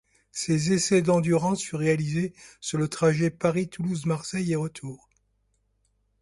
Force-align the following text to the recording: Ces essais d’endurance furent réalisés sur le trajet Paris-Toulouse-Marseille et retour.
Ces 0.31 0.71
essais 0.73 1.03
d’endurance 1.03 1.61
furent 1.63 1.77
réalisés 1.77 2.33
sur 2.59 2.79
le 2.79 2.87
trajet 2.87 3.29
Paris-Toulouse-Marseille 3.29 4.51
et 4.51 4.55
retour. 4.55 5.07